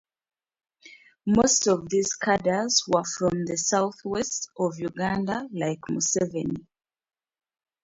Most 1.27 1.67
of 1.67 1.87
these 1.87 2.15
cadres 2.15 2.81
were 2.87 3.03
from 3.03 3.45
the 3.45 3.55
south-west 3.55 4.49
of 4.57 4.79
Uganda 4.79 5.47
like 5.53 5.81
Museveni. 5.91 6.65